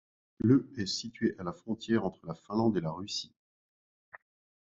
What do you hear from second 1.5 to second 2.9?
frontière entre la Finlande et la